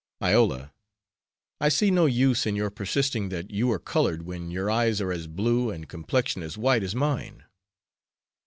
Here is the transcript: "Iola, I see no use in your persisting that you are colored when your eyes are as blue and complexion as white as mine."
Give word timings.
"Iola, 0.19 0.73
I 1.59 1.69
see 1.69 1.91
no 1.91 2.07
use 2.07 2.47
in 2.47 2.55
your 2.55 2.71
persisting 2.71 3.29
that 3.29 3.51
you 3.51 3.71
are 3.71 3.77
colored 3.77 4.23
when 4.23 4.49
your 4.49 4.67
eyes 4.67 4.99
are 4.99 5.11
as 5.11 5.27
blue 5.27 5.69
and 5.69 5.87
complexion 5.87 6.41
as 6.41 6.57
white 6.57 6.81
as 6.81 6.95
mine." 6.95 7.43